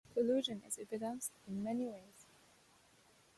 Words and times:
Collusion 0.15 0.63
is 0.67 0.79
evidenced 0.79 1.31
in 1.47 1.63
many 1.63 1.85
ways. 1.85 2.25